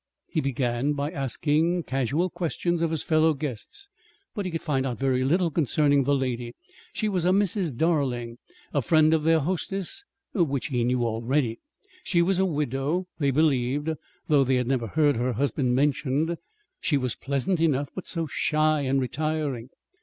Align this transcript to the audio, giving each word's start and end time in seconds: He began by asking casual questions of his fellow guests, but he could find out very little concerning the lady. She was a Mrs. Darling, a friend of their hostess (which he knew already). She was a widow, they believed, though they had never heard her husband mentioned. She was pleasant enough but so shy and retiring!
He 0.25 0.41
began 0.41 0.93
by 0.93 1.11
asking 1.11 1.83
casual 1.83 2.31
questions 2.31 2.81
of 2.81 2.89
his 2.89 3.03
fellow 3.03 3.35
guests, 3.35 3.87
but 4.33 4.45
he 4.45 4.51
could 4.51 4.63
find 4.63 4.83
out 4.83 4.97
very 4.97 5.23
little 5.23 5.51
concerning 5.51 6.05
the 6.05 6.15
lady. 6.15 6.55
She 6.91 7.07
was 7.07 7.23
a 7.23 7.29
Mrs. 7.29 7.77
Darling, 7.77 8.39
a 8.73 8.81
friend 8.81 9.13
of 9.13 9.23
their 9.23 9.39
hostess 9.41 10.03
(which 10.33 10.69
he 10.69 10.83
knew 10.83 11.05
already). 11.05 11.59
She 12.03 12.23
was 12.23 12.39
a 12.39 12.45
widow, 12.47 13.05
they 13.19 13.29
believed, 13.29 13.91
though 14.27 14.43
they 14.43 14.55
had 14.55 14.65
never 14.65 14.87
heard 14.87 15.17
her 15.17 15.33
husband 15.33 15.75
mentioned. 15.75 16.35
She 16.79 16.97
was 16.97 17.15
pleasant 17.15 17.59
enough 17.61 17.89
but 17.93 18.07
so 18.07 18.25
shy 18.25 18.81
and 18.81 18.99
retiring! 18.99 19.69